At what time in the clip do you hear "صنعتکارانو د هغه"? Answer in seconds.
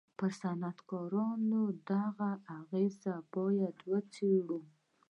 0.41-2.29